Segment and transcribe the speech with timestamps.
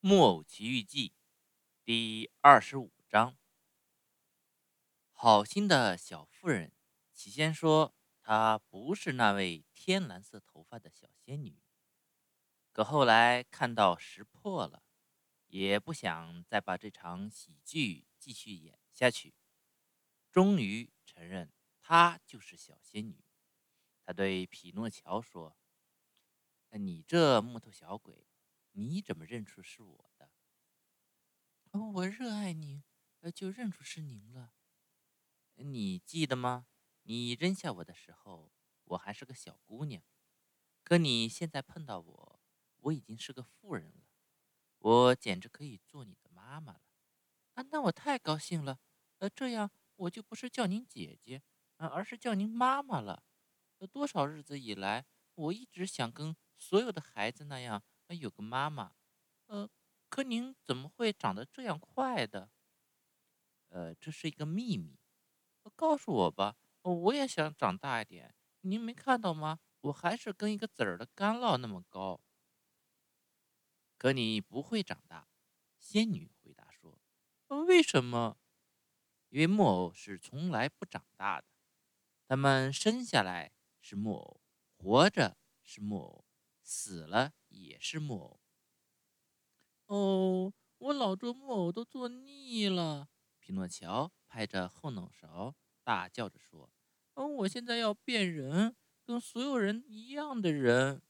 [0.00, 1.12] 木偶奇遇记
[1.82, 3.36] 第二十五章。
[5.10, 6.72] 好心的小妇人
[7.12, 11.60] 起先说她不是那位天蓝色头发的小仙女，
[12.70, 14.84] 可后来看到识破了，
[15.48, 19.34] 也不想再把这场喜剧继续演下去，
[20.30, 23.24] 终于承认她就是小仙女。
[24.04, 25.58] 他对匹诺乔说
[26.78, 28.24] ：“你这木头小鬼！”
[28.78, 30.30] 你怎么认出是我的？
[31.72, 32.84] 我热爱您，
[33.34, 34.54] 就认出是您了。
[35.56, 36.68] 你记得吗？
[37.02, 38.52] 你扔下我的时候，
[38.84, 40.04] 我还是个小姑娘。
[40.84, 42.40] 可你现在碰到我，
[42.76, 44.06] 我已经是个妇人了。
[44.78, 46.82] 我简直可以做你的妈妈了。
[47.54, 48.78] 啊，那我太高兴了。
[49.18, 51.42] 呃，这样我就不是叫您姐姐，
[51.78, 53.24] 而是叫您妈妈了。
[53.90, 57.82] 多少日子以来，我一直想跟所有的孩子那样。
[58.14, 58.94] 有个妈妈，
[59.46, 59.68] 呃，
[60.08, 62.50] 可您怎么会长得这样快的？
[63.68, 64.98] 呃，这是一个秘密，
[65.76, 68.34] 告诉我吧，我也想长大一点。
[68.62, 69.60] 您没看到吗？
[69.80, 72.20] 我还是跟一个籽儿的干酪那么高。
[73.96, 75.28] 可你不会长大，
[75.78, 76.98] 仙女回答说。
[77.66, 78.38] 为什么？
[79.28, 81.46] 因为木偶是从来不长大的，
[82.26, 84.40] 他们生下来是木偶，
[84.76, 86.24] 活着是木偶，
[86.68, 87.32] 死了。
[87.48, 88.40] 也是木偶。
[89.86, 93.08] 哦，我老做木偶都做腻了。
[93.40, 96.70] 匹诺乔拍着后脑勺，大叫着说
[97.14, 101.00] ：“哦，我现在要变人，跟所有人一样的人。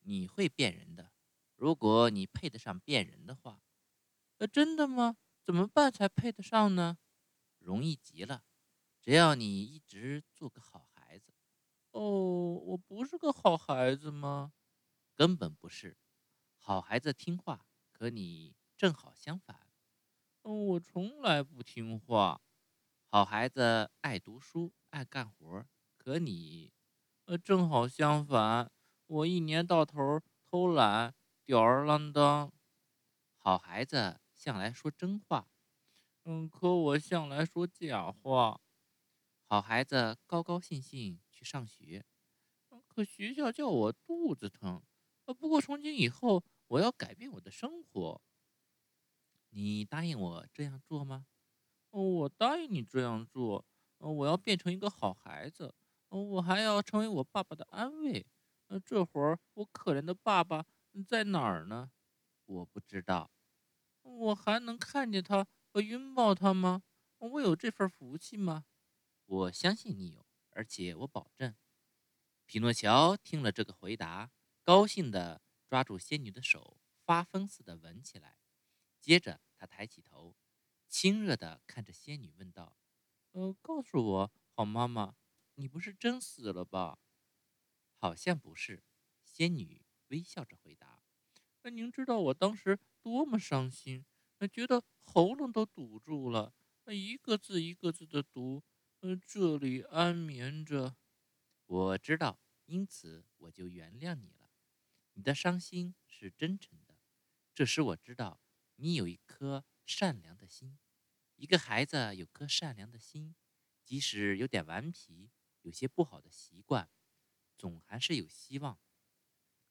[0.00, 1.10] 你会变人的，
[1.54, 3.62] 如果你配得上变人的话。
[4.36, 5.16] 呃，真的吗？
[5.42, 6.98] 怎么办才配得上呢？
[7.58, 8.44] 容易极了，
[9.00, 11.32] 只要你一直做个好孩子。
[11.92, 14.52] 哦，我不是个好孩子吗？”
[15.16, 15.96] 根本不是，
[16.58, 19.66] 好孩子听话，可你正好相反。
[20.42, 22.42] 嗯，我从来不听话。
[23.06, 25.64] 好孩子爱读书，爱干活，
[25.96, 26.70] 可你，
[27.24, 28.70] 呃，正好相反。
[29.06, 31.14] 我一年到头偷懒，
[31.46, 32.52] 吊儿郎当。
[33.38, 35.48] 好孩子向来说真话，
[36.24, 38.60] 嗯，可我向来说假话。
[39.46, 42.04] 好孩子高高兴兴去上学，
[42.86, 44.82] 可学校叫我肚子疼。
[45.26, 48.20] 呃，不过从今以后，我要改变我的生活。
[49.50, 51.26] 你答应我这样做吗？
[51.90, 53.64] 哦，我答应你这样做。
[53.98, 55.74] 呃，我要变成一个好孩子。
[56.10, 58.24] 呃，我还要成为我爸爸的安慰。
[58.68, 60.64] 呃，这会儿我可怜的爸爸
[61.08, 61.90] 在哪儿呢？
[62.44, 63.30] 我不知道。
[64.02, 66.82] 我还能看见他和拥抱他吗？
[67.18, 68.66] 我有这份福气吗？
[69.24, 71.56] 我相信你有，而且我保证。
[72.44, 74.30] 匹诺乔听了这个回答。
[74.66, 78.40] 高兴地抓住仙女的手，发疯似的吻起来。
[79.00, 80.34] 接着，他抬起头，
[80.88, 82.76] 亲热地看着仙女，问道
[83.30, 85.14] ：“呃，告诉我，好妈妈，
[85.54, 86.98] 你不是真死了吧
[87.94, 88.82] ？”“好像不是。”
[89.24, 91.00] 仙女微笑着回答。
[91.62, 94.04] “那您知道我当时多么伤心？
[94.50, 96.52] 觉得喉咙都堵住了，
[96.86, 98.64] 那一个字一个字的读。
[98.98, 100.96] 呃，这里安眠着。
[101.66, 104.45] ”“我知道，因此我就原谅你了。”
[105.16, 106.94] 你的伤心是真诚的，
[107.54, 108.38] 这使我知道
[108.74, 110.78] 你有一颗善良的心。
[111.36, 113.34] 一个孩子有颗善良的心，
[113.82, 115.30] 即使有点顽皮，
[115.62, 116.90] 有些不好的习惯，
[117.56, 118.78] 总还是有希望。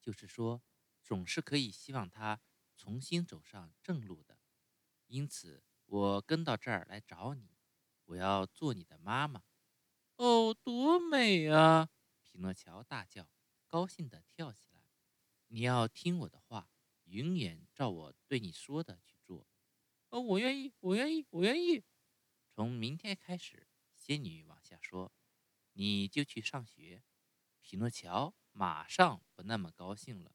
[0.00, 0.60] 就是说，
[1.04, 2.40] 总是可以希望他
[2.76, 4.40] 重新走上正路的。
[5.06, 7.56] 因此，我跟到这儿来找你，
[8.06, 9.44] 我要做你的妈妈。
[10.16, 11.90] 哦，多美啊！
[12.20, 13.30] 匹诺乔大叫，
[13.68, 14.77] 高兴地跳起来。
[15.50, 16.70] 你要听我的话，
[17.04, 19.46] 永远照我对你说的去做。
[20.10, 21.82] 哦，我愿意，我愿意，我愿意。
[22.50, 25.12] 从明天开始，仙女往下说，
[25.72, 27.02] 你就去上学。
[27.60, 30.34] 匹诺乔马上不那么高兴了。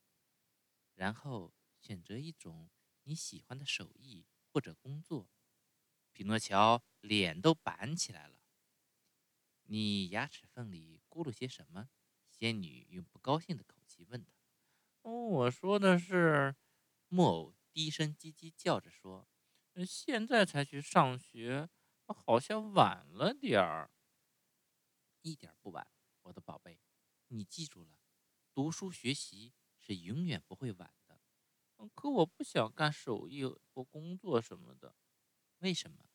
[0.96, 2.69] 然后选择一种
[3.04, 5.30] 你喜欢的手艺或者工作。
[6.12, 8.39] 匹诺乔脸都板起来了。
[9.63, 11.89] 你牙齿缝里咕噜些什么？
[12.30, 14.43] 仙女用不高兴的口气问他。
[15.44, 16.56] 我说的是，
[17.10, 19.28] 木偶低声叽叽叫着说
[19.86, 21.69] ：“现在才去上学，
[22.06, 23.92] 好像晚了点儿。
[25.22, 25.86] 一点不晚，
[26.22, 26.80] 我的宝贝，
[27.28, 28.00] 你记住了，
[28.54, 31.19] 读书学习是永远不会晚的。
[31.94, 34.96] 可我不想干手艺或工作什么的，
[35.57, 36.06] 为什么？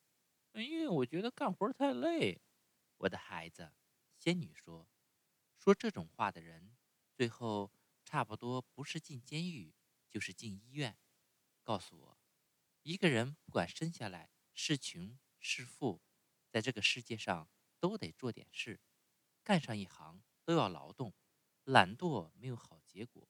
[0.55, 2.41] 因为我觉得干活太累。
[2.97, 3.73] 我的孩子，
[4.17, 4.89] 仙女说，
[5.59, 6.79] 说这种话的人，
[7.15, 7.71] 最后。”
[8.11, 9.75] 差不多不是进监狱，
[10.09, 10.97] 就是进医院。
[11.63, 12.19] 告诉我，
[12.83, 16.01] 一个人不管生下来是穷是富，
[16.49, 18.81] 在这个世界上都得做点事，
[19.45, 21.13] 干上一行都要劳动。
[21.65, 23.29] 懒惰没有好结果，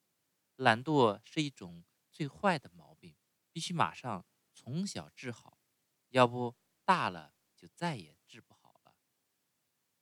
[0.55, 3.17] 懒惰是一种最坏的毛病，
[3.51, 5.59] 必须马上从小治好，
[6.11, 6.55] 要不
[6.85, 8.95] 大了就再也治不好了。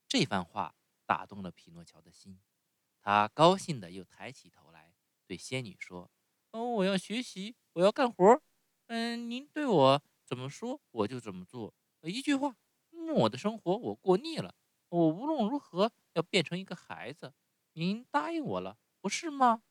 [0.06, 0.76] 这番话
[1.06, 2.38] 打动了匹诺乔的心，
[3.06, 4.92] 他高兴的又抬起头来
[5.28, 6.10] 对仙女说
[6.50, 8.42] ：“哦，我要学习，我要干活。
[8.88, 11.72] 嗯，您对我怎么说，我就怎么做。
[12.02, 12.56] 一句话，
[13.14, 14.56] 我的生活我过腻了，
[14.88, 17.32] 我无论如何要变成一个孩子。”
[17.74, 19.62] 您答应我了，不是吗？